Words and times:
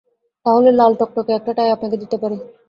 তাহলে 0.45 0.69
লাল 0.71 0.91
টকটকে 0.99 1.31
একটা 1.35 1.51
টাই 1.57 1.69
আপনাকে 1.75 1.95
দিতে 1.97 2.17
পারি। 2.21 2.37